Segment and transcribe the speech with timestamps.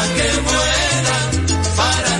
[0.00, 1.16] para que muera,
[1.76, 2.19] para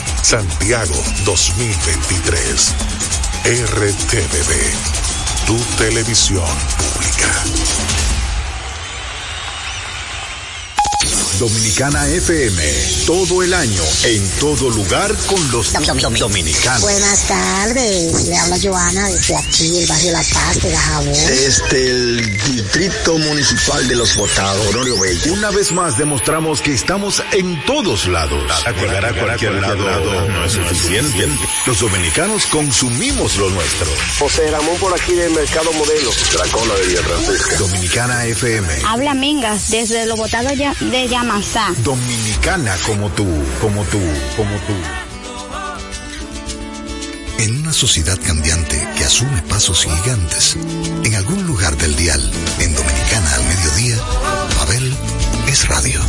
[0.21, 0.95] Santiago
[1.25, 2.75] 2023.
[3.43, 4.51] RTVD,
[5.45, 6.45] tu televisión
[6.77, 8.00] pública.
[11.41, 12.61] Dominicana FM,
[13.07, 15.73] todo el año, en todo lugar con los
[16.19, 16.81] dominicanos.
[16.83, 21.13] Buenas tardes, le habla Joana desde aquí, el barrio La Paz de Gajabón.
[21.13, 25.33] Desde el Distrito Municipal de Los Botados, Honorio Bello.
[25.33, 28.43] Una vez más demostramos que estamos en todos lados.
[28.79, 31.27] Llegar a cualquier lado no es suficiente.
[31.65, 33.87] Los dominicanos consumimos lo nuestro.
[34.19, 36.11] José Ramón por aquí del Mercado Modelo.
[36.37, 37.57] La cola de Villa Francisca.
[37.57, 38.67] Dominicana FM.
[38.85, 41.30] Habla Mingas desde Los Botados de Llama
[41.81, 43.25] Dominicana como tú,
[43.61, 44.01] como tú,
[44.35, 44.73] como tú.
[47.39, 50.57] En una sociedad cambiante que asume pasos gigantes,
[51.05, 52.21] en algún lugar del dial,
[52.59, 53.97] en Dominicana al mediodía,
[54.57, 54.93] Pavel
[55.47, 56.01] es radio.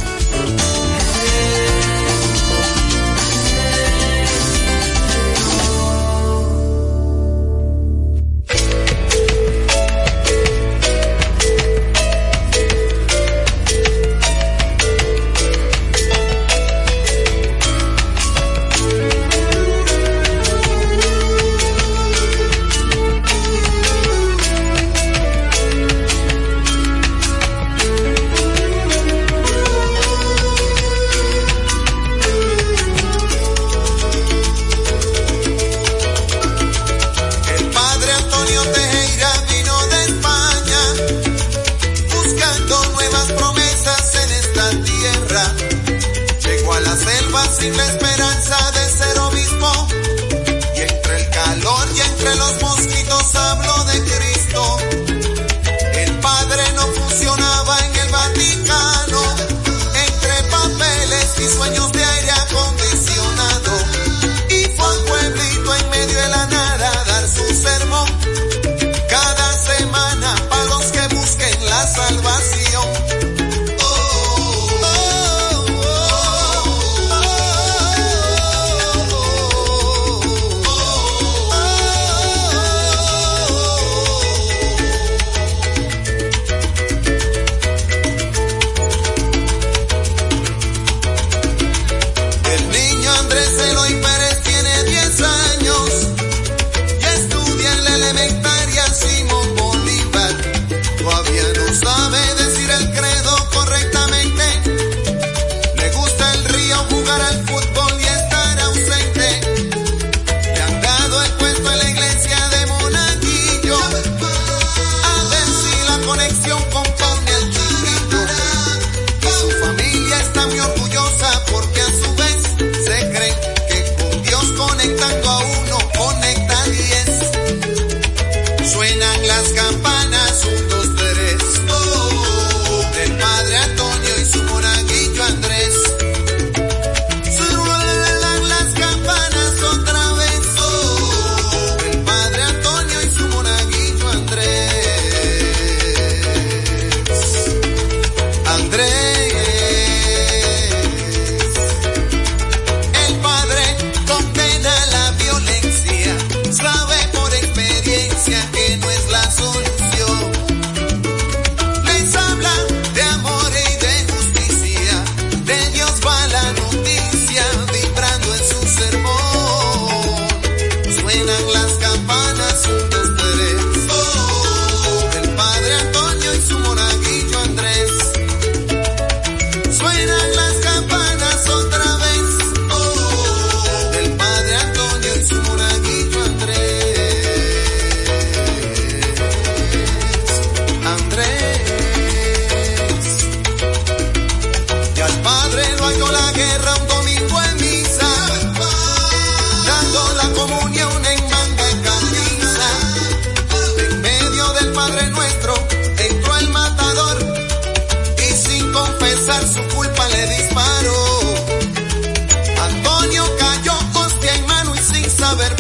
[52.35, 52.62] Decir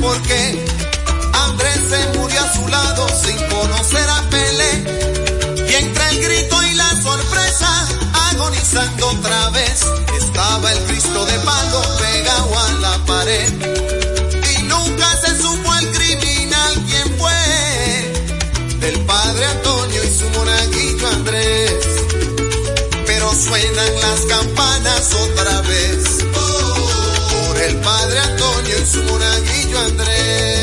[0.02, 0.64] por qué.
[1.32, 4.72] Andrés se murió a su lado sin conocer a Pelé.
[5.70, 7.70] Y entre el grito y la sorpresa,
[8.31, 9.81] agonizando otra vez,
[10.20, 13.52] estaba el Cristo de palo pegado a la pared.
[14.58, 18.78] Y nunca se supo el criminal quién fue.
[18.81, 21.87] Del padre Antonio y su monaguillo Andrés.
[23.06, 26.12] Pero suenan las campanas otra vez
[27.67, 30.62] el padre Antonio y su monaguillo Andrés.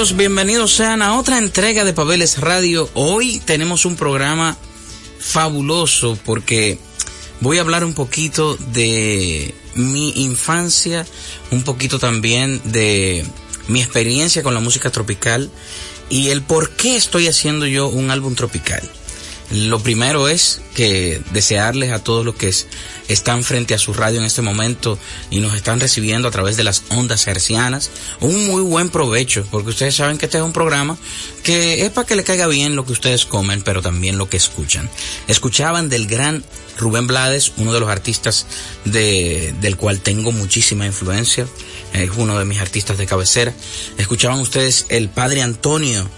[0.00, 2.88] Bienvenidos sean a otra entrega de Pabeles Radio.
[2.94, 4.56] Hoy tenemos un programa
[5.18, 6.78] fabuloso porque
[7.40, 11.06] voy a hablar un poquito de mi infancia,
[11.50, 13.26] un poquito también de
[13.68, 15.50] mi experiencia con la música tropical
[16.08, 18.90] y el por qué estoy haciendo yo un álbum tropical.
[19.50, 22.54] Lo primero es que desearles a todos los que
[23.08, 24.96] están frente a su radio en este momento
[25.28, 27.90] y nos están recibiendo a través de las ondas hercianas
[28.20, 30.96] un muy buen provecho, porque ustedes saben que este es un programa
[31.42, 34.36] que es para que le caiga bien lo que ustedes comen, pero también lo que
[34.36, 34.88] escuchan.
[35.26, 36.44] Escuchaban del gran
[36.78, 38.46] Rubén Blades, uno de los artistas
[38.84, 41.48] de, del cual tengo muchísima influencia,
[41.92, 43.52] es uno de mis artistas de cabecera.
[43.98, 46.08] Escuchaban ustedes el Padre Antonio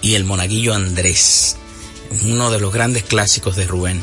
[0.00, 1.56] y el Monaguillo Andrés
[2.24, 4.02] uno de los grandes clásicos de Rubén.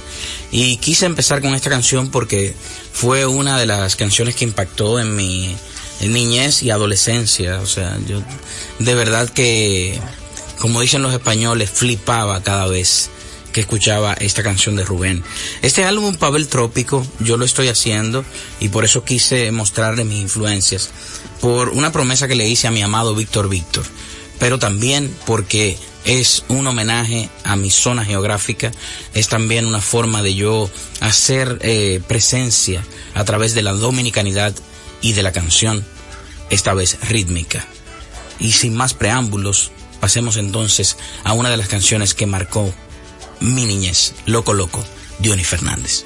[0.52, 2.54] Y quise empezar con esta canción porque
[2.94, 5.56] fue una de las canciones que impactó en mi
[6.02, 7.60] niñez y adolescencia.
[7.62, 8.22] O sea, yo
[8.80, 10.00] de verdad que,
[10.60, 13.10] como dicen los españoles, flipaba cada vez
[13.56, 15.24] que escuchaba esta canción de Rubén.
[15.62, 18.26] Este álbum Pavel Trópico yo lo estoy haciendo
[18.60, 20.90] y por eso quise mostrarle mis influencias
[21.40, 23.86] por una promesa que le hice a mi amado Víctor Víctor,
[24.40, 28.72] pero también porque es un homenaje a mi zona geográfica,
[29.14, 30.70] es también una forma de yo
[31.02, 32.84] hacer eh, presencia
[33.14, 34.54] a través de la dominicanidad
[35.02, 35.86] y de la canción,
[36.50, 37.66] esta vez rítmica.
[38.40, 42.74] Y sin más preámbulos, pasemos entonces a una de las canciones que marcó
[43.40, 44.84] mi niñez, Loco Loco,
[45.20, 46.06] Diony Fernández.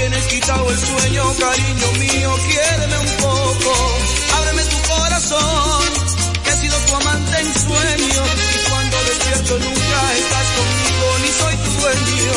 [0.00, 3.72] El sueño, cariño mío, quiéreme un poco.
[4.38, 5.82] Ábreme tu corazón,
[6.44, 8.22] que he sido tu amante en sueño.
[8.54, 12.32] Y cuando despierto nunca estás conmigo, ni soy tu dueño.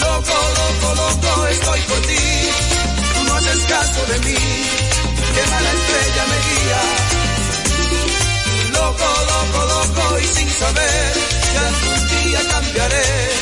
[0.00, 2.24] Loco, loco, loco, estoy por ti.
[3.14, 4.38] Tú no haces caso de mí,
[5.34, 6.82] que mala estrella me guía.
[8.72, 11.12] Loco, loco, loco, y sin saber
[11.52, 13.41] que algún día cambiaré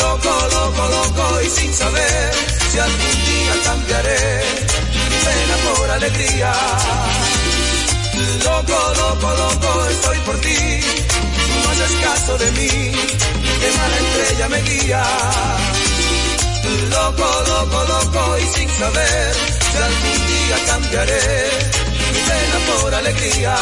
[0.00, 2.34] Loco, loco, loco y sin saber
[2.72, 4.42] si algún día cambiaré
[5.24, 6.52] pena por alegría.
[8.44, 10.80] Loco, loco, loco estoy por ti,
[11.62, 12.68] no haces caso de mí,
[13.60, 15.04] que mala estrella me guía.
[16.90, 19.34] Loco, loco, loco y sin saber
[19.70, 21.20] si algún día cambiaré
[22.26, 23.54] pena por alegría.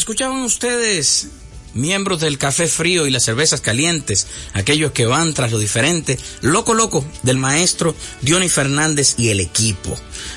[0.00, 1.28] ¿Escuchaban ustedes
[1.74, 6.72] miembros del café frío y las cervezas calientes, aquellos que van tras lo diferente, loco
[6.72, 9.94] loco del maestro Diony Fernández y el equipo.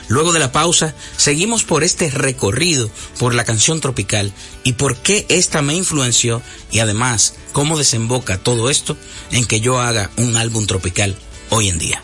[0.10, 4.34] Luego de la pausa, seguimos por este recorrido por la canción tropical
[4.65, 8.97] y por qué esta me influenció y además cómo desemboca todo esto
[9.32, 11.15] en que yo haga un álbum tropical
[11.52, 12.04] hoy en día.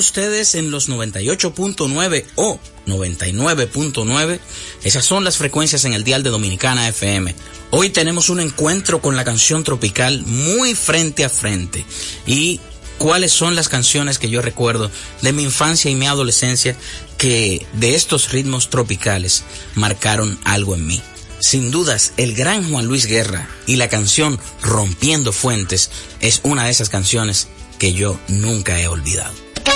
[0.00, 4.40] ustedes en los 98.9 o 99.9.
[4.82, 7.34] Esas son las frecuencias en el dial de Dominicana FM.
[7.70, 11.84] Hoy tenemos un encuentro con la canción tropical muy frente a frente.
[12.26, 12.60] Y
[12.98, 14.90] cuáles son las canciones que yo recuerdo
[15.22, 16.76] de mi infancia y mi adolescencia
[17.16, 21.02] que de estos ritmos tropicales marcaron algo en mí.
[21.40, 26.70] Sin dudas, el gran Juan Luis Guerra y la canción Rompiendo Fuentes es una de
[26.70, 29.49] esas canciones que yo nunca he olvidado.
[29.66, 29.72] No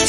[0.00, 0.05] hay.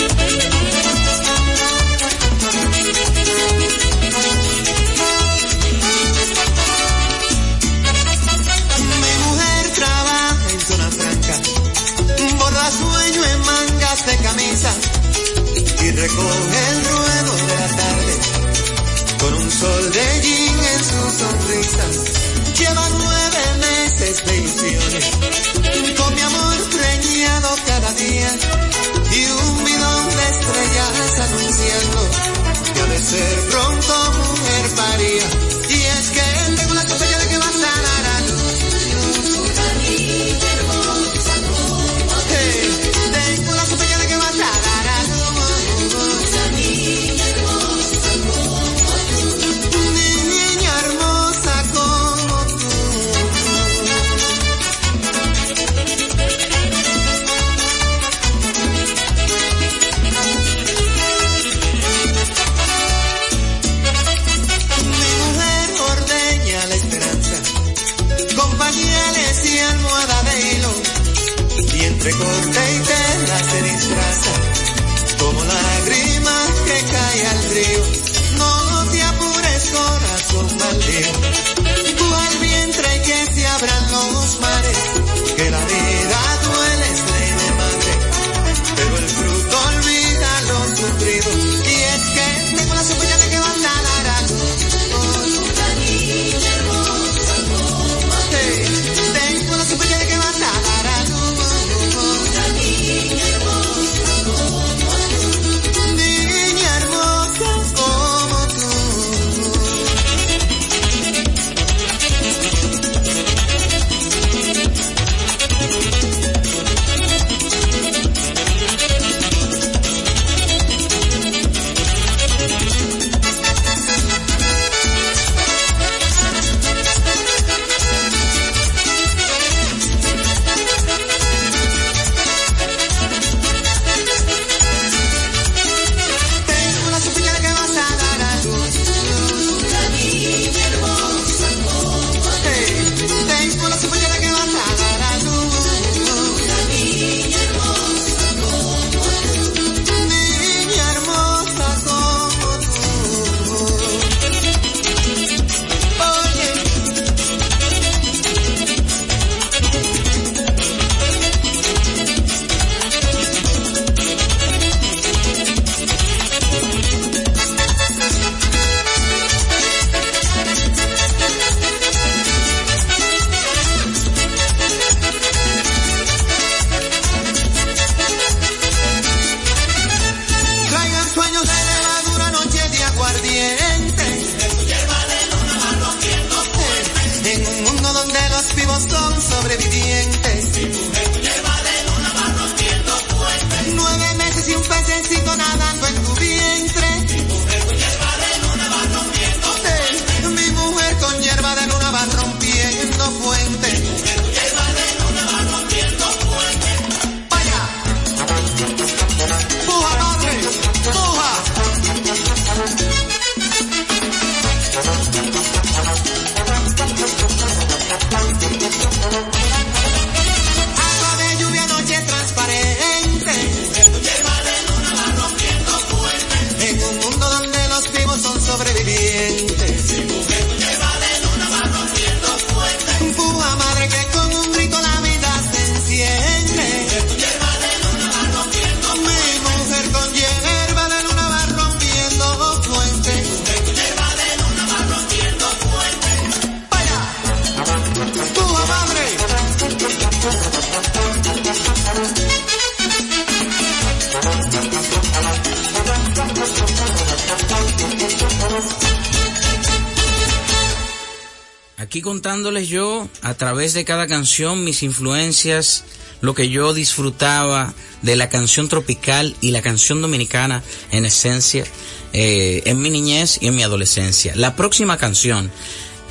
[261.97, 265.83] Aquí contándoles yo a través de cada canción mis influencias,
[266.21, 271.65] lo que yo disfrutaba de la canción tropical y la canción dominicana en esencia
[272.13, 274.35] eh, en mi niñez y en mi adolescencia.
[274.35, 275.49] La próxima canción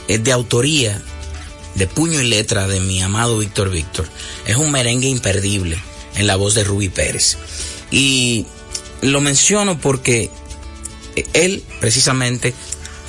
[0.09, 1.01] es de autoría
[1.77, 4.09] de puño y letra de mi amado Víctor Víctor.
[4.45, 5.81] Es un merengue imperdible
[6.17, 7.39] en la voz de Ruby Pérez.
[7.93, 8.45] Y
[9.03, 10.31] lo menciono porque
[11.33, 12.55] él precisamente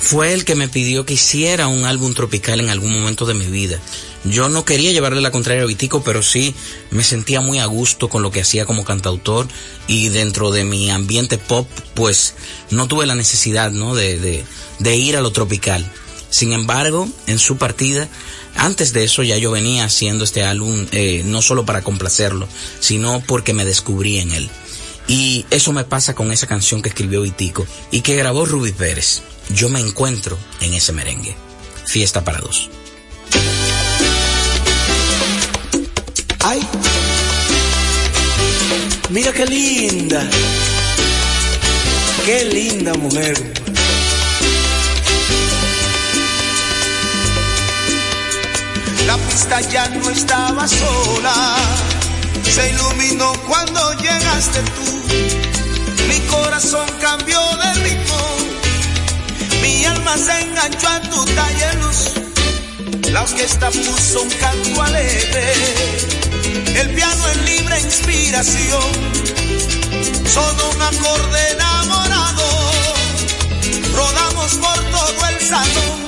[0.00, 3.46] fue el que me pidió que hiciera un álbum tropical en algún momento de mi
[3.46, 3.78] vida.
[4.24, 6.54] Yo no quería llevarle la contraria a Vitico, pero sí
[6.90, 9.46] me sentía muy a gusto con lo que hacía como cantautor
[9.86, 12.34] y dentro de mi ambiente pop, pues
[12.70, 13.94] no tuve la necesidad, ¿no?
[13.94, 14.44] De,
[14.78, 15.88] de, ir a lo tropical.
[16.30, 18.08] Sin embargo, en su partida,
[18.54, 22.48] antes de eso ya yo venía haciendo este álbum eh, no solo para complacerlo,
[22.80, 24.50] sino porque me descubrí en él.
[25.06, 29.22] Y eso me pasa con esa canción que escribió Vitico y que grabó Ruby Pérez.
[29.50, 31.36] Yo me encuentro en ese merengue.
[31.84, 32.68] Fiesta para dos.
[36.40, 36.60] Ay,
[39.10, 40.28] mira qué linda,
[42.24, 43.36] qué linda mujer.
[49.06, 51.56] La pista ya no estaba sola,
[52.44, 56.06] se iluminó cuando llegaste tú.
[56.08, 58.37] Mi corazón cambió de ritmo,
[59.62, 62.12] mi alma se enganchó a tu talle luz.
[63.12, 65.52] La orquesta puso un canto alegre,
[66.74, 68.90] el piano en libre inspiración.
[70.26, 72.46] Sonó un acorde enamorado,
[73.94, 76.07] rodamos por todo el salón.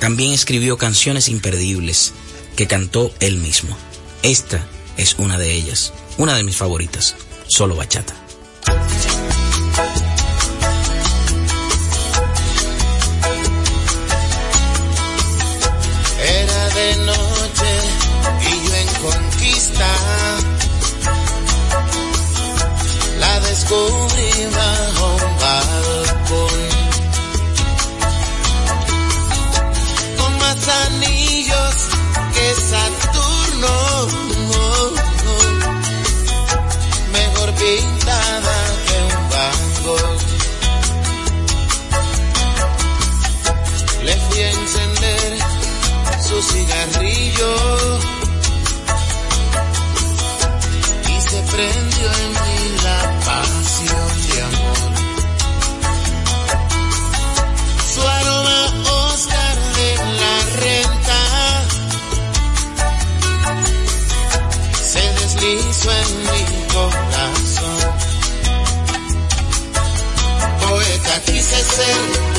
[0.00, 2.12] también escribió canciones imperdibles
[2.56, 3.76] que cantó él mismo.
[4.22, 7.14] Esta es una de ellas, una de mis favoritas,
[7.46, 8.19] solo bachata.
[65.88, 67.94] En mi corazón.
[70.60, 72.29] Poeta quise ser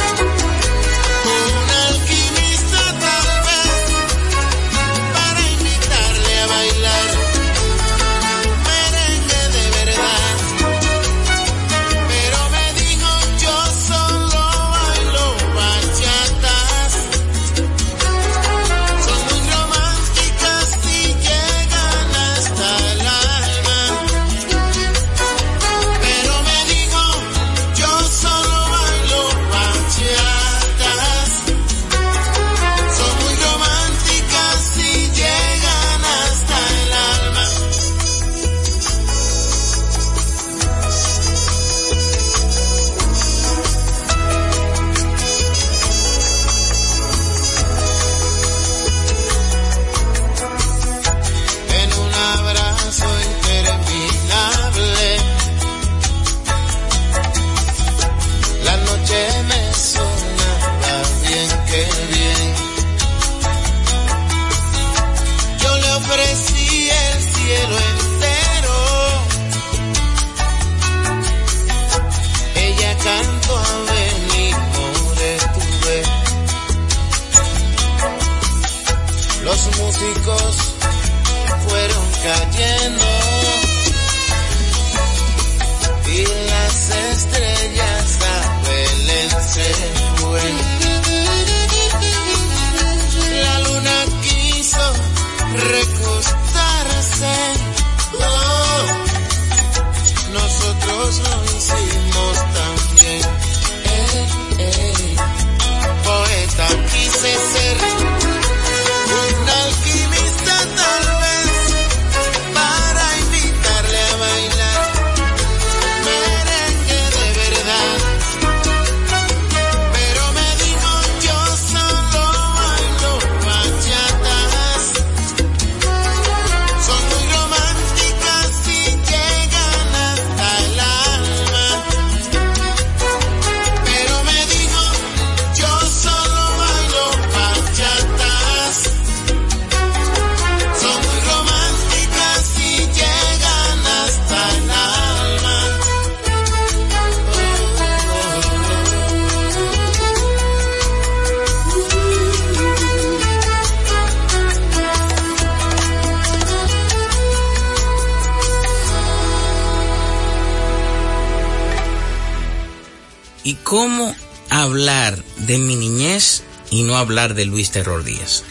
[164.62, 168.44] hablar de mi niñez y no hablar de Luis Terror Díaz?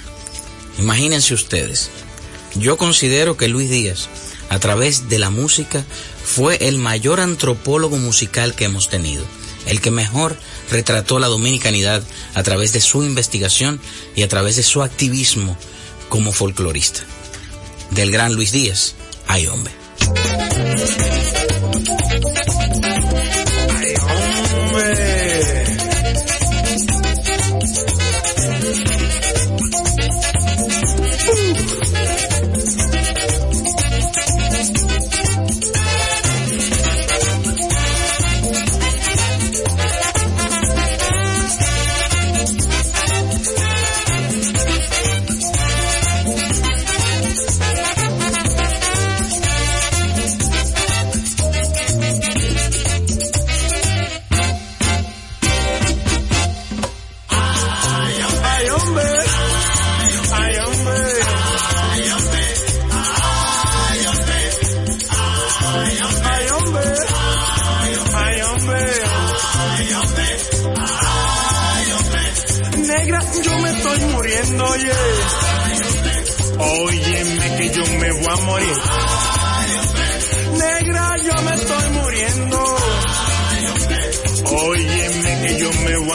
[0.78, 1.90] Imagínense ustedes,
[2.54, 4.08] yo considero que Luis Díaz,
[4.48, 5.84] a través de la música,
[6.24, 9.24] fue el mayor antropólogo musical que hemos tenido,
[9.66, 10.36] el que mejor
[10.70, 12.02] retrató la dominicanidad
[12.34, 13.80] a través de su investigación
[14.16, 15.56] y a través de su activismo
[16.08, 17.00] como folclorista.
[17.90, 18.94] Del gran Luis Díaz,
[19.26, 19.72] ay hombre.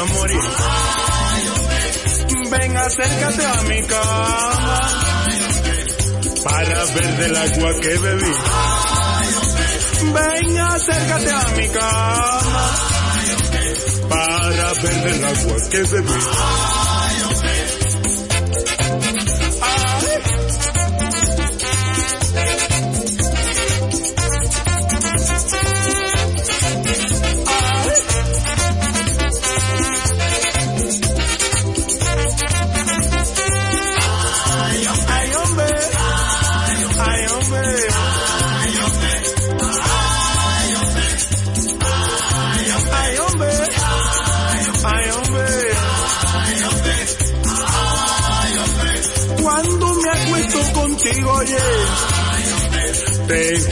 [0.06, 0.42] morir.
[2.50, 4.80] Ven, acércate a mi cama
[6.44, 8.34] para ver del agua que bebí.
[10.14, 12.72] Ven, acércate a mi cama
[14.10, 16.95] para ver del agua que bebí.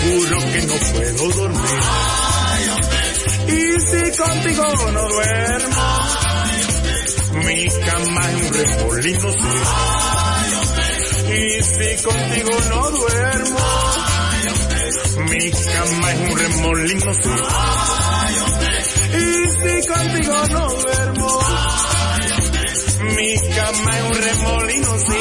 [0.03, 1.79] juro que no puedo dormir.
[3.47, 5.85] Y si contigo no duermo,
[7.45, 9.29] mi cama es un remolino.
[11.29, 13.65] Y si contigo no duermo,
[15.29, 17.11] mi cama es un remolino.
[19.13, 19.25] Y
[19.61, 21.39] si contigo no duermo,
[23.15, 24.91] mi cama es un remolino.
[24.99, 25.19] Sí.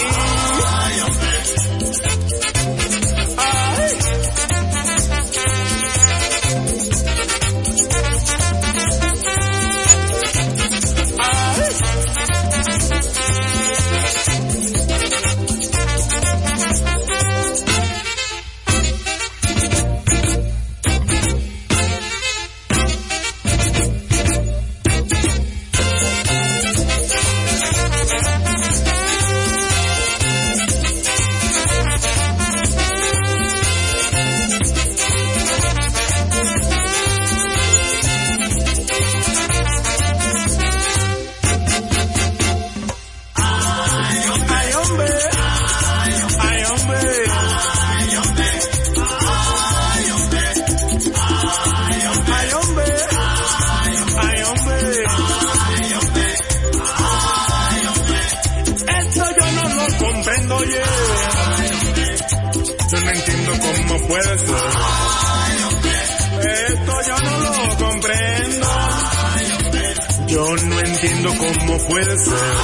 [71.89, 72.57] Puede ser.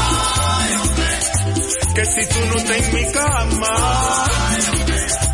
[1.94, 4.26] Que si tú no estás en mi cama,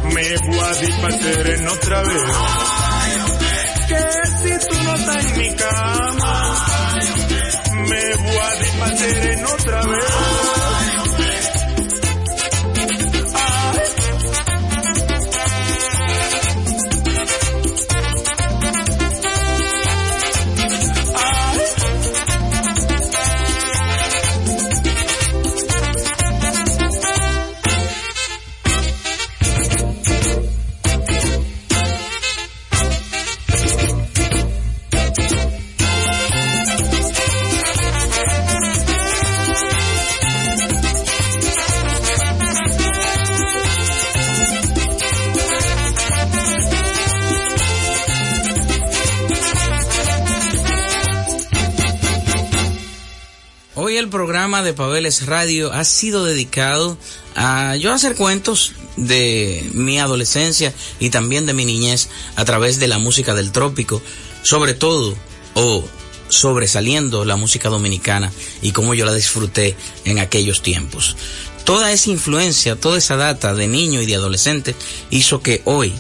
[0.05, 2.23] me voy a dispacer en otra vez.
[3.89, 3.99] Que
[4.43, 6.67] si tú no estás en mi cama,
[7.73, 10.34] me voy a dispacer en otra vez.
[54.63, 56.97] De Pabeles Radio ha sido dedicado
[57.35, 62.87] a yo hacer cuentos de mi adolescencia y también de mi niñez a través de
[62.87, 64.01] la música del trópico,
[64.43, 65.17] sobre todo
[65.55, 65.85] o
[66.29, 68.33] sobresaliendo la música dominicana
[68.63, 71.17] y cómo yo la disfruté en aquellos tiempos.
[71.65, 74.77] Toda esa influencia, toda esa data de niño y de adolescente
[75.11, 75.93] hizo que hoy,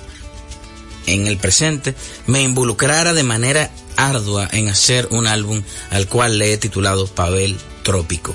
[1.06, 1.94] en el presente,
[2.26, 7.58] me involucrara de manera ardua en hacer un álbum al cual le he titulado Pavel
[7.82, 8.34] Trópico.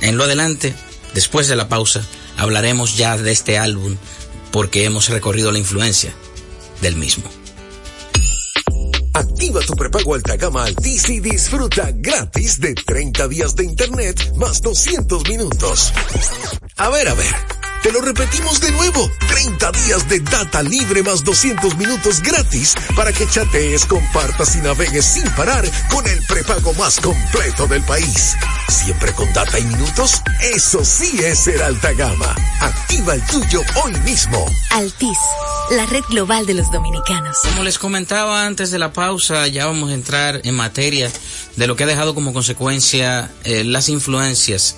[0.00, 0.74] En lo adelante,
[1.14, 2.04] después de la pausa,
[2.36, 3.96] hablaremos ya de este álbum
[4.50, 6.14] porque hemos recorrido la influencia
[6.80, 7.24] del mismo.
[9.14, 14.60] Activa tu prepago alta gama Altis y disfruta gratis de 30 días de internet más
[14.60, 15.92] 200 minutos.
[16.76, 17.53] A ver, a ver.
[17.84, 19.10] Te lo repetimos de nuevo.
[19.28, 25.04] 30 días de data libre más 200 minutos gratis para que chatees, compartas y navegues
[25.04, 28.36] sin parar con el prepago más completo del país.
[28.70, 30.22] Siempre con data y minutos.
[30.40, 32.34] Eso sí es ser alta gama.
[32.60, 34.46] Activa el tuyo hoy mismo.
[34.70, 35.18] Altis,
[35.72, 37.36] la red global de los dominicanos.
[37.42, 41.12] Como les comentaba antes de la pausa, ya vamos a entrar en materia
[41.56, 44.74] de lo que ha dejado como consecuencia eh, las influencias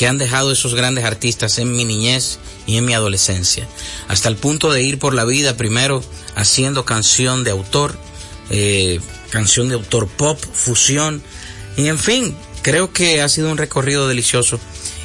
[0.00, 3.68] que han dejado esos grandes artistas en mi niñez y en mi adolescencia,
[4.08, 6.02] hasta el punto de ir por la vida primero
[6.36, 7.98] haciendo canción de autor,
[8.48, 8.98] eh,
[9.28, 11.22] canción de autor pop, fusión,
[11.76, 14.58] y en fin, creo que ha sido un recorrido delicioso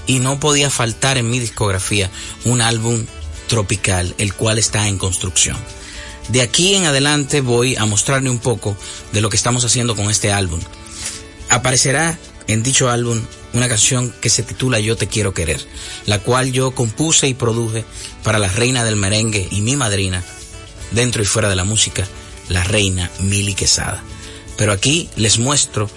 [0.08, 2.10] y no podía faltar en mi discografía
[2.46, 3.06] un álbum
[3.50, 5.58] tropical, el cual está en construcción.
[6.30, 8.78] De aquí en adelante voy a mostrarle un poco
[9.12, 10.62] de lo que estamos haciendo con este álbum.
[11.50, 12.18] Aparecerá
[12.48, 13.20] en dicho álbum
[13.56, 15.66] una canción que se titula Yo te quiero querer,
[16.06, 17.86] la cual yo compuse y produje
[18.24, 20.24] para la reina del merengue y mi madrina,
[20.92, 22.06] dentro y fuera de la música,
[22.50, 24.04] la reina Mili Quesada.
[24.58, 25.90] Pero aquí les muestro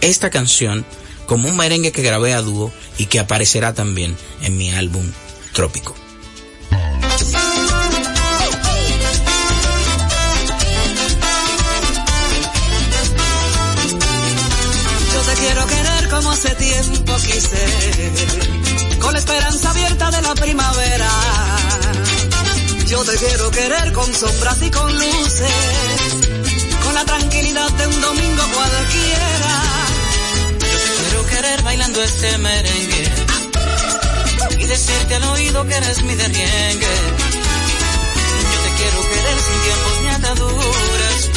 [0.00, 0.84] esta canción
[1.26, 5.04] como un merengue que grabé a dúo y que aparecerá también en mi álbum
[5.52, 6.05] Trópico.
[18.98, 21.10] Con la esperanza abierta de la primavera.
[22.86, 25.50] Yo te quiero querer con sombras y con luces,
[26.82, 29.52] con la tranquilidad de un domingo cualquiera.
[30.60, 33.12] Yo te quiero querer bailando este merengue
[34.58, 36.94] y decirte al oído que eres mi derriengue.
[38.52, 41.30] Yo te quiero querer sin tiempos ni ataduras,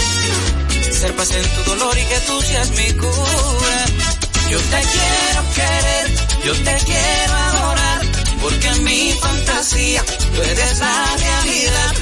[0.98, 4.19] ser paz en tu dolor y que tú seas mi cura.
[4.50, 6.06] Yo te quiero querer,
[6.44, 8.02] yo te quiero adorar,
[8.42, 11.94] porque en mi fantasía tú eres la realidad.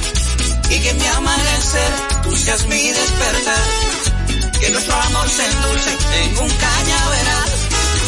[0.70, 1.92] Y que mi amanecer
[2.22, 3.64] tú seas mi despertar.
[4.60, 5.90] Que nuestro amor se endulce
[6.24, 7.50] en un cañaveral.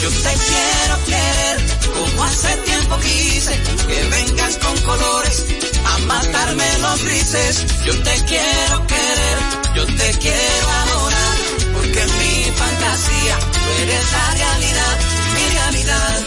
[0.02, 1.56] Yo te quiero querer,
[1.92, 5.44] como hace tiempo quise, que vengas con colores
[5.84, 7.66] a matarme los grises.
[7.84, 9.38] Yo te quiero querer,
[9.76, 11.36] yo te quiero adorar,
[11.74, 13.49] porque en mi fantasía
[13.82, 14.98] eres la realidad,
[15.34, 16.26] mi realidad.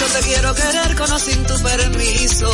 [0.00, 2.50] Yo te quiero querer con sin tu permiso.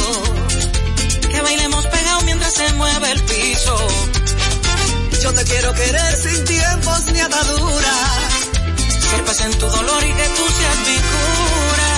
[1.30, 3.88] Que bailemos pegados mientras se mueve el piso.
[5.22, 8.34] Yo te quiero querer sin tiempos ni ataduras.
[9.26, 11.90] Paz en tu dolor y que tú seas mi cura.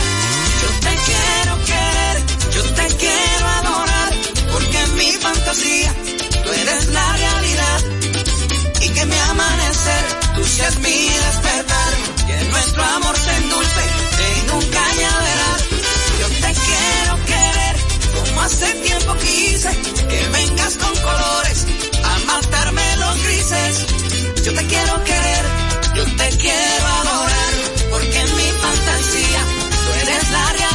[0.63, 2.17] Yo te quiero querer,
[2.55, 3.66] yo te quiero en
[4.97, 5.95] mi fantasía,
[6.43, 7.81] tú eres la realidad.
[8.81, 11.93] Y que mi amanecer, tú seas mi despertar.
[12.27, 13.83] Que nuestro amor se endulce
[14.29, 15.61] en un cañaveral.
[16.21, 17.77] Yo te quiero querer
[18.15, 19.71] como hace tiempo quise.
[20.11, 21.67] Que vengas con colores
[22.05, 23.87] a matarme los grises.
[24.45, 25.45] Yo te quiero querer,
[25.95, 27.53] yo te quiero adorar.
[27.91, 29.41] Porque en mi fantasía,
[29.85, 30.66] tú eres la realidad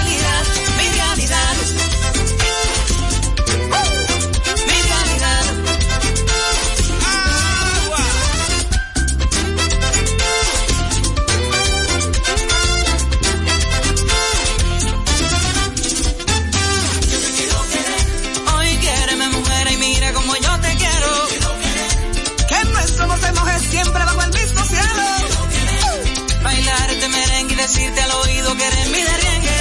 [27.73, 29.59] decirte al oído que eres mi derengue.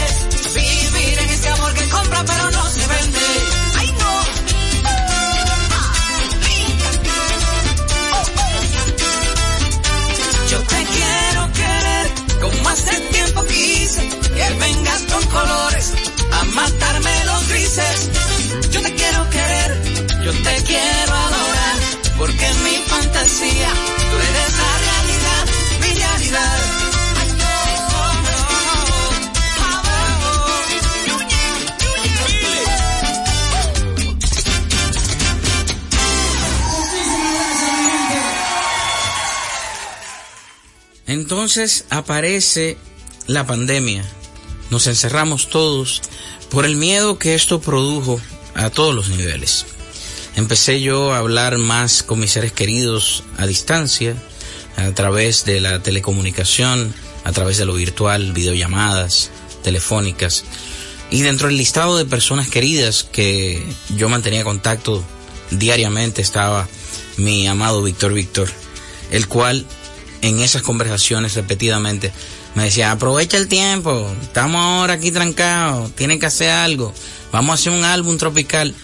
[0.55, 3.19] Vivir en ese amor que compra pero no se vende.
[3.79, 4.13] ¡Ay, no!
[10.51, 12.07] Yo te quiero querer
[12.41, 14.09] como hace tiempo quise.
[14.35, 15.93] Que vengas con colores
[16.33, 18.11] a matarme los grises.
[18.73, 19.83] Yo te quiero querer,
[20.25, 21.77] yo te quiero adorar.
[22.19, 23.73] Porque en mi fantasía
[41.11, 42.79] entonces aparece
[43.27, 44.05] la pandemia.
[44.71, 46.03] Nos encerramos todos
[46.51, 48.21] por el miedo que esto produjo
[48.55, 49.67] a todos los niveles.
[50.37, 54.15] Empecé yo a hablar más con mis seres queridos a distancia,
[54.77, 56.95] a través de la telecomunicación,
[57.25, 59.31] a través de lo virtual, videollamadas
[59.65, 60.45] telefónicas.
[61.11, 63.61] Y dentro del listado de personas queridas que
[63.97, 65.05] yo mantenía contacto
[65.51, 66.69] diariamente estaba
[67.17, 68.49] mi amado Víctor Víctor,
[69.11, 69.67] el cual
[70.23, 72.13] en esas conversaciones repetidamente
[72.55, 76.93] me decía, aprovecha el tiempo, estamos ahora aquí trancados, tienen que hacer algo,
[77.33, 78.75] vamos a hacer un álbum tropical.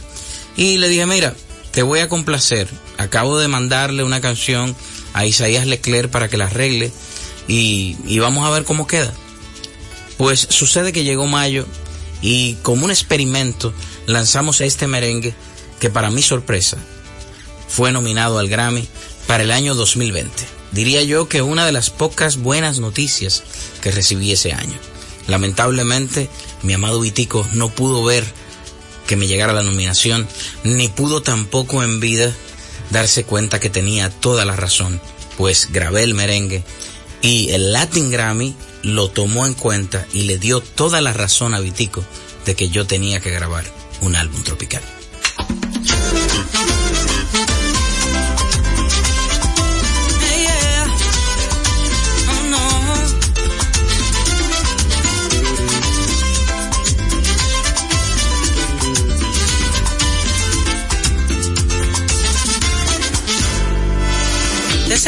[0.56, 1.34] Y le dije, mira,
[1.72, 4.74] te voy a complacer, acabo de mandarle una canción
[5.14, 6.92] a Isaías Leclerc para que la arregle
[7.48, 9.12] y, y vamos a ver cómo queda.
[10.16, 11.66] Pues sucede que llegó mayo
[12.22, 13.74] y como un experimento
[14.06, 15.34] lanzamos este merengue
[15.80, 16.78] que para mi sorpresa
[17.68, 18.88] fue nominado al Grammy
[19.26, 20.55] para el año 2020.
[20.72, 23.42] Diría yo que una de las pocas buenas noticias
[23.80, 24.78] que recibí ese año.
[25.26, 26.28] Lamentablemente,
[26.62, 28.24] mi amado Vitico no pudo ver
[29.06, 30.26] que me llegara la nominación,
[30.64, 32.32] ni pudo tampoco en vida
[32.90, 35.00] darse cuenta que tenía toda la razón,
[35.36, 36.64] pues grabé el merengue
[37.22, 41.60] y el Latin Grammy lo tomó en cuenta y le dio toda la razón a
[41.60, 42.04] Vitico
[42.44, 43.64] de que yo tenía que grabar
[44.00, 44.82] un álbum tropical.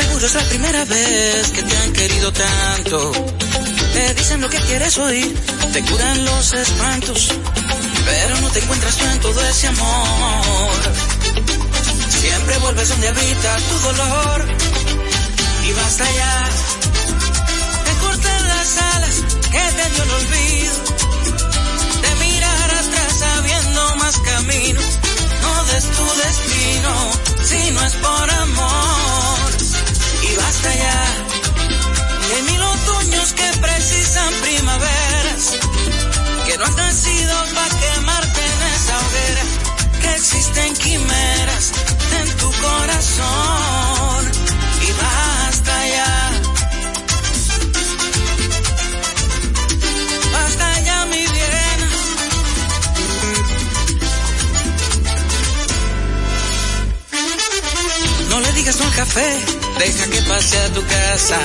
[0.02, 3.12] Seguro es la primera vez que te han querido tanto.
[3.94, 5.34] Te dicen lo que quieres oír,
[5.72, 7.28] te curan los espantos,
[8.04, 10.76] pero no te encuentras tú en todo ese amor.
[12.20, 14.38] Siempre vuelves donde habita tu dolor
[15.66, 16.48] y basta ya
[17.86, 19.16] de cortar las alas
[19.52, 20.74] que te dio el olvido,
[22.04, 24.80] de mirar atrás sabiendo más camino.
[25.42, 26.92] No des tu destino
[27.50, 29.27] si no es por amor
[30.38, 30.98] basta ya
[32.28, 35.42] de mil otoños que precisan primaveras,
[36.46, 39.44] que no has nacido para quemarte en esa hoguera,
[40.02, 41.72] que existen quimeras
[42.20, 44.20] en tu corazón
[44.86, 46.14] y basta ya.
[50.32, 51.78] Basta ya mi bien.
[58.30, 61.38] No le digas no al café, deja que pase a tu casa.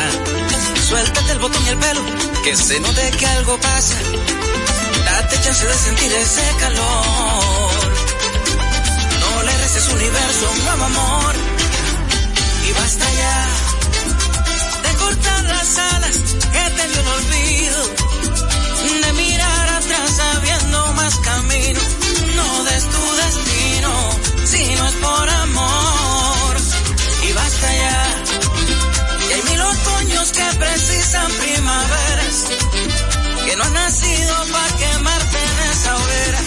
[0.88, 2.02] Suéltate el botón y el pelo,
[2.44, 3.96] que se note que algo pasa.
[5.06, 7.92] Date chance de sentir ese calor.
[9.22, 11.36] No le restes universo, un nuevo amor.
[12.68, 13.48] Y basta ya
[14.84, 16.18] de cortar las alas
[16.54, 17.82] que te dio el olvido.
[19.04, 21.80] De mirar atrás sabiendo más camino.
[22.36, 23.92] No des tu destino
[24.46, 26.58] si no es por amor.
[27.28, 28.23] Y basta ya.
[29.44, 32.46] Hay mil otoños que precisan primaveras.
[33.46, 36.40] Que no han nacido para quemarte en esa hoguera.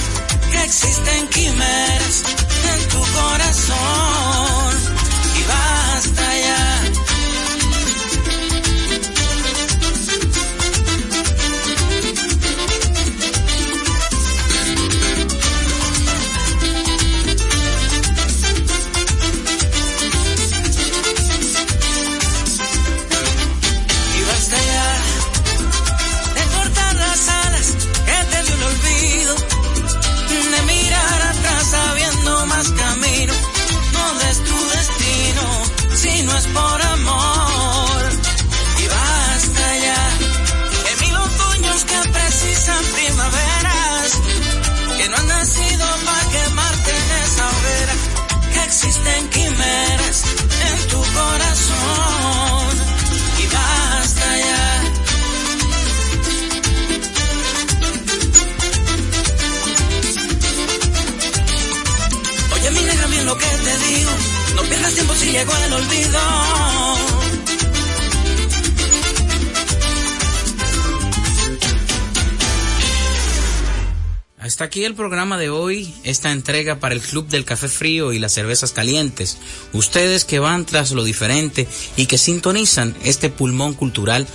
[75.09, 79.39] Programa de hoy, esta entrega para el Club del Café Frío y las Cervezas Calientes.
[79.73, 84.27] Ustedes que van tras lo diferente y que sintonizan este pulmón cultural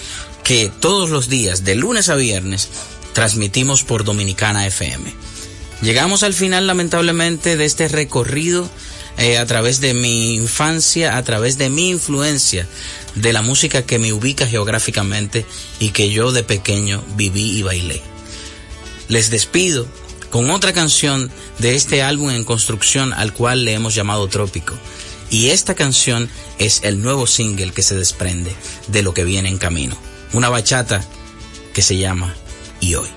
[0.46, 2.70] que todos los días, de lunes a viernes,
[3.12, 5.14] transmitimos por Dominicana FM.
[5.82, 8.70] Llegamos al final lamentablemente de este recorrido
[9.18, 12.66] eh, a través de mi infancia, a través de mi influencia,
[13.16, 15.46] de la música que me ubica geográficamente
[15.80, 18.02] y que yo de pequeño viví y bailé.
[19.10, 19.86] Les despido
[20.32, 21.30] con otra canción
[21.60, 24.74] de este álbum en construcción al cual le hemos llamado Trópico.
[25.30, 28.56] Y esta canción es el nuevo single que se desprende
[28.88, 29.96] de lo que viene en camino.
[30.34, 31.06] Una bachata
[31.74, 32.34] que se llama
[32.80, 33.10] Y hoy.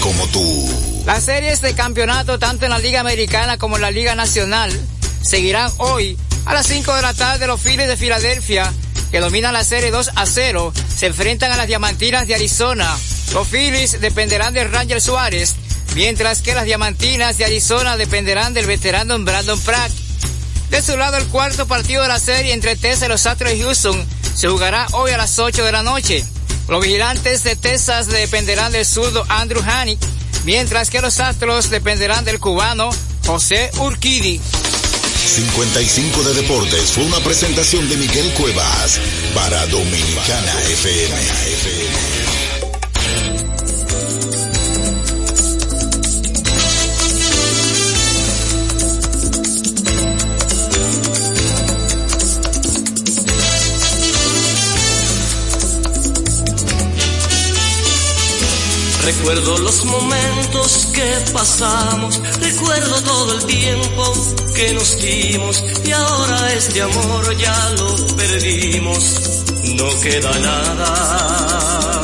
[0.00, 1.02] Como tú.
[1.06, 4.70] Las series de campeonato tanto en la Liga Americana como en la Liga Nacional
[5.22, 8.72] seguirán hoy a las 5 de la tarde los Phillies de Filadelfia
[9.10, 12.96] que dominan la serie 2 a 0 se enfrentan a las Diamantinas de Arizona.
[13.32, 15.56] Los Phillies dependerán de Ranger Suárez
[15.96, 19.90] mientras que las Diamantinas de Arizona dependerán del veterano Brandon Pratt.
[20.70, 23.60] De su lado, el cuarto partido de la serie entre Texas y los Astros de
[23.62, 24.06] Houston
[24.36, 26.24] se jugará hoy a las 8 de la noche.
[26.68, 29.98] Los vigilantes de Texas dependerán del zurdo Andrew Haney,
[30.44, 32.90] mientras que los Astros dependerán del cubano
[33.24, 34.40] José Urquidi.
[35.26, 39.00] 55 de Deportes fue una presentación de Miguel Cuevas
[39.34, 42.15] para Dominicana FM.
[59.06, 64.12] Recuerdo los momentos que pasamos, recuerdo todo el tiempo
[64.52, 69.20] que nos dimos y ahora este amor ya lo perdimos.
[69.76, 72.02] No queda nada,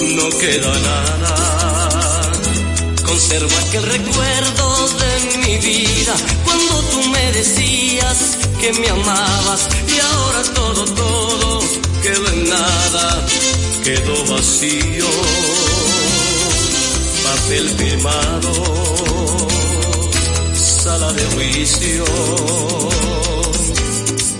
[0.00, 2.22] no queda nada.
[3.04, 10.42] Conservo aquel recuerdo de mi vida cuando tú me decías que me amabas y ahora
[10.54, 11.60] todo, todo
[12.00, 13.26] quedó en nada,
[13.82, 15.65] quedó vacío
[17.46, 18.52] papel firmado,
[20.54, 22.04] sala de juicio.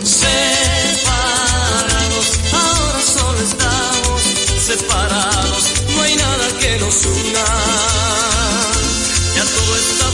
[0.03, 1.07] Separados,
[2.53, 4.23] ahora solo estamos
[4.67, 7.45] separados, no hay nada que nos una.
[9.37, 10.11] Ya todo está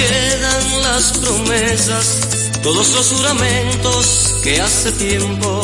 [0.00, 2.06] Quedan las promesas,
[2.62, 5.62] todos los juramentos que hace tiempo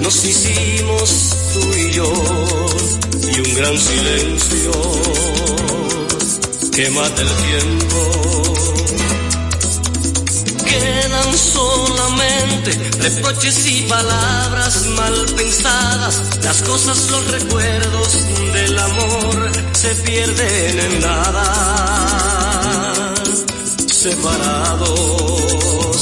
[0.00, 2.12] nos hicimos tú y yo,
[3.32, 4.72] y un gran silencio
[6.74, 7.98] que mata el tiempo.
[10.64, 20.80] Quedan solamente reproches y palabras mal pensadas, las cosas, los recuerdos del amor se pierden
[20.80, 22.45] en nada,
[24.10, 26.00] separados.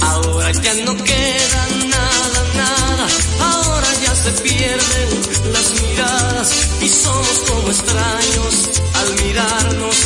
[0.00, 1.62] Ahora ya no queda
[1.96, 3.06] nada, nada,
[3.50, 5.08] ahora ya se pierden
[5.52, 6.48] las miradas
[6.82, 8.54] y somos como extraños
[8.98, 9.96] al mirarnos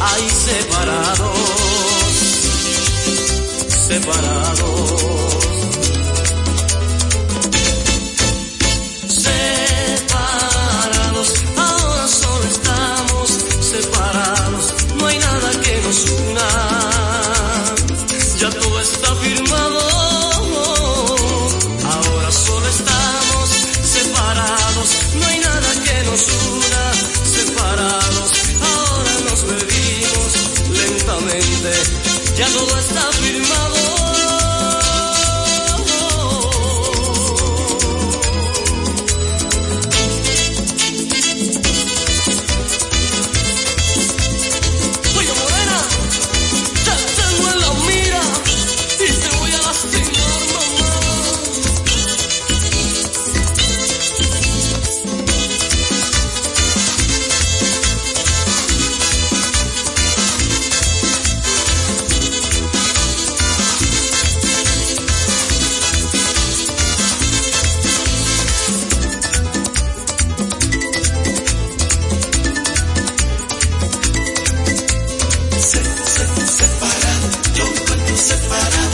[0.00, 1.38] ahí separados,
[3.88, 5.61] separados.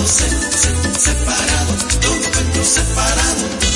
[0.08, 3.67] Se, se, separado, me encuentro separado.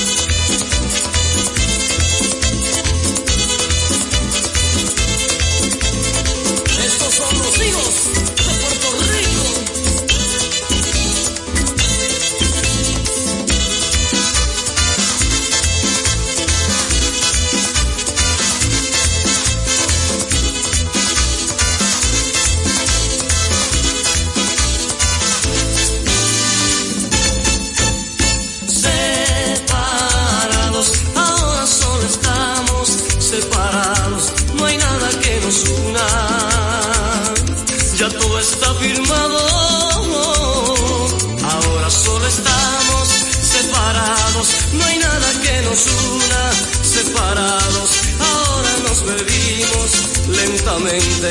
[49.05, 49.90] Bebimos
[50.28, 51.30] lentamente,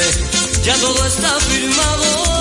[0.64, 2.41] ya todo está firmado.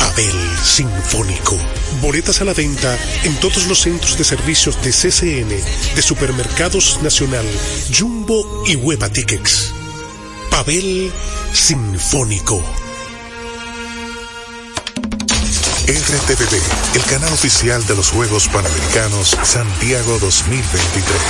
[0.00, 1.56] Abel Sinfónico.
[2.00, 5.48] Boletas a la venta en todos los centros de servicios de CCN,
[5.94, 7.46] de Supermercados Nacional,
[7.96, 9.72] Jumbo y Hueva Tickets.
[10.50, 11.12] Pavel
[11.52, 12.62] Sinfónico.
[15.86, 21.20] RTVD, el canal oficial de los Juegos Panamericanos Santiago 2023.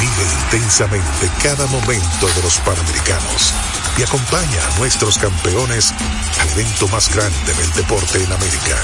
[0.00, 3.52] Vive intensamente cada momento de los Panamericanos
[3.98, 5.92] y acompaña a nuestros campeones
[6.40, 8.76] al evento más grande del deporte en América.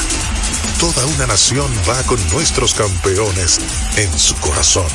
[0.79, 3.59] Toda una nación va con nuestros campeones
[3.97, 4.89] en su corazón.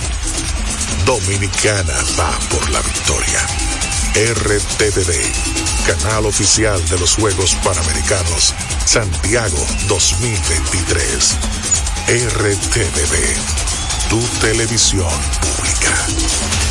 [1.05, 3.39] Dominicana va por la victoria.
[4.13, 5.13] RTVD,
[5.87, 8.53] canal oficial de los Juegos Panamericanos
[8.85, 11.37] Santiago 2023.
[12.07, 15.09] RTVD, tu televisión
[15.39, 16.70] pública.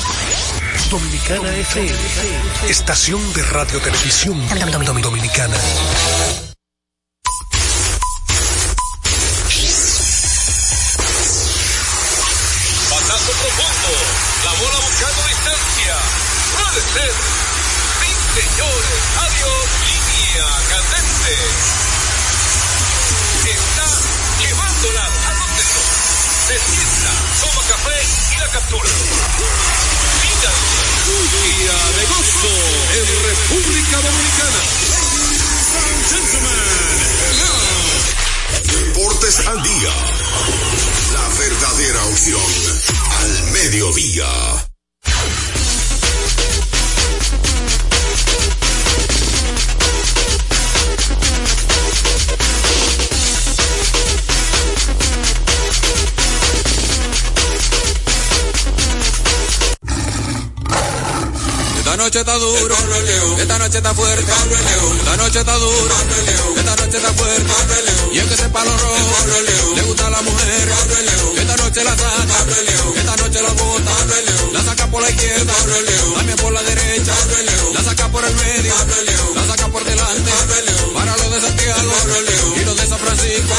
[0.91, 1.97] Dominicana FM,
[2.67, 4.35] estación de radio televisión
[5.01, 5.55] dominicana.
[12.89, 13.91] Pasazo profundo,
[14.43, 15.95] la bola buscando distancia.
[16.59, 17.13] Puede ser.
[18.01, 21.33] Sí, señores, adiós, línea candente.
[23.47, 23.87] Está
[24.43, 25.83] llevándola a donde no.
[26.47, 26.55] Se
[27.39, 27.97] toma café
[28.35, 28.89] y la captura.
[31.11, 32.55] Día de gozo
[32.95, 34.61] en República Dominicana.
[38.63, 39.93] Deportes al día.
[41.11, 42.51] La verdadera opción
[43.19, 44.70] al mediodía.
[62.11, 62.75] Noche está duro,
[63.37, 64.31] esta noche está fuerte,
[64.99, 65.95] esta noche está duro,
[66.57, 67.53] esta noche está fuerte,
[68.11, 69.15] y el que sepa lo rojo,
[69.75, 70.69] le gusta a la mujer,
[71.37, 72.35] esta noche la saca,
[72.97, 73.91] esta noche la bota,
[74.51, 75.53] la saca por la izquierda,
[76.15, 77.13] también por la derecha,
[77.73, 78.75] la saca por el medio,
[79.33, 80.31] la saca por delante,
[80.93, 81.93] para los de Santiago,
[82.57, 83.55] y los de San Francisco,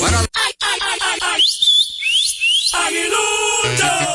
[0.00, 0.24] para
[2.72, 4.09] ¡Ay,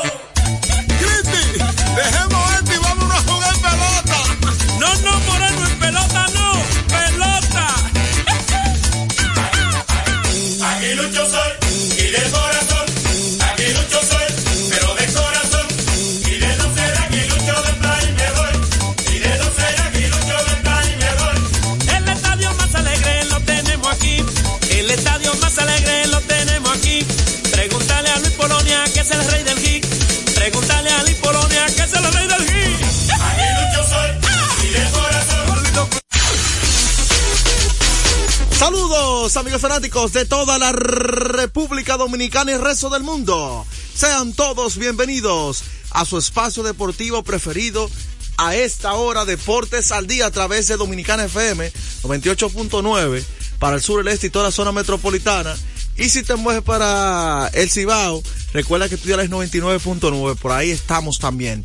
[39.34, 43.66] Amigos fanáticos de toda la República Dominicana y el resto del mundo.
[43.92, 47.90] Sean todos bienvenidos a su espacio deportivo preferido
[48.36, 51.72] a esta hora Deportes al Día a través de Dominicana FM
[52.04, 53.24] 98.9
[53.58, 55.56] para el sur, el este y toda la zona metropolitana.
[55.96, 58.22] Y si te mueves para el Cibao,
[58.52, 61.64] recuerda que tú ya eres 99.9, por ahí estamos también.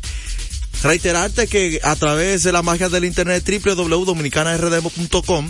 [0.82, 5.48] Reiterarte que a través de la magia del internet www.dominicanardemo.com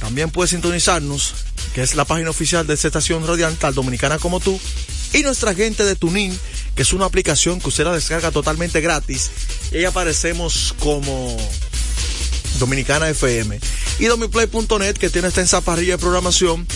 [0.00, 1.34] también puedes sintonizarnos,
[1.74, 4.58] que es la página oficial de esta estación radial, tal Dominicana como tú,
[5.12, 6.38] y nuestra gente de Tunin,
[6.74, 9.30] que es una aplicación que usted la descarga totalmente gratis.
[9.72, 11.36] Y ahí aparecemos como
[12.58, 13.58] Dominicana FM.
[13.98, 16.66] Y domiplay.net, que tiene esta parrilla de programación.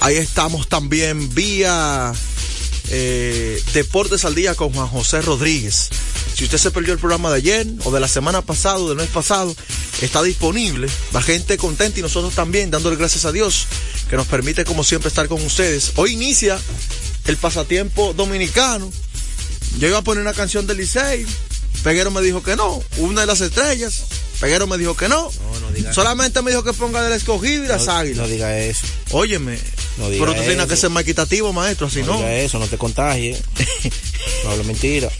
[0.00, 2.12] Ahí estamos también vía
[2.90, 5.90] eh, Deportes al Día con Juan José Rodríguez.
[6.34, 8.98] Si usted se perdió el programa de ayer o de la semana pasada o del
[8.98, 9.54] mes pasado,
[10.02, 10.88] está disponible.
[11.12, 13.66] La gente contenta y nosotros también, dándole gracias a Dios,
[14.08, 15.92] que nos permite como siempre estar con ustedes.
[15.96, 16.58] Hoy inicia
[17.26, 18.90] el pasatiempo dominicano.
[19.78, 21.26] Yo iba a poner una canción de Licey,
[21.84, 24.04] Peguero me dijo que no, una de las estrellas,
[24.40, 25.30] Peguero me dijo que no.
[25.92, 28.26] Solamente me dijo que ponga del escogido y las águilas.
[28.26, 28.86] No diga eso.
[29.10, 29.58] Óyeme.
[29.98, 32.14] pero tú tienes que ser más equitativo, maestro, así no.
[32.14, 33.42] No diga eso, no te contagies.
[34.44, 35.10] no hablo mentira.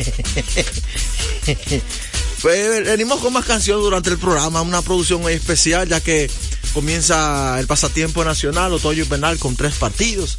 [2.41, 6.31] pues, venimos con más canciones durante el programa, una producción muy especial, ya que
[6.73, 10.39] comienza el pasatiempo nacional, otoño y penal, con tres partidos.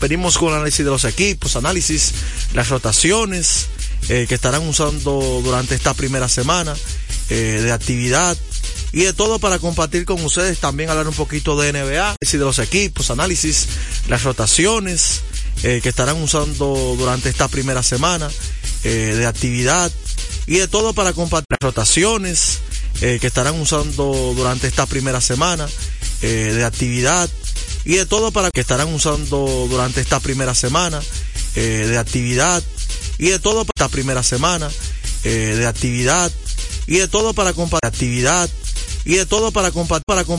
[0.00, 2.14] Venimos con análisis de los equipos, análisis,
[2.54, 3.66] las rotaciones
[4.08, 6.76] eh, que estarán usando durante esta primera semana
[7.28, 8.36] eh, de actividad
[8.92, 12.44] y de todo para compartir con ustedes, también hablar un poquito de NBA, y de
[12.44, 13.66] los equipos, análisis,
[14.08, 15.22] las rotaciones
[15.64, 18.30] eh, que estarán usando durante esta primera semana
[18.84, 19.90] de actividad
[20.46, 22.60] y de todo para compartir las rotaciones
[23.00, 25.66] que estarán usando durante esta primera semana
[26.20, 27.28] de actividad
[27.84, 31.02] y de todo para que estarán usando durante esta primera semana
[31.56, 32.62] de actividad
[33.18, 34.70] y de todo para esta primera semana
[35.22, 36.30] de actividad.
[36.86, 38.48] Y de todo para compartir actividad.
[39.04, 40.24] Y de todo para compartir para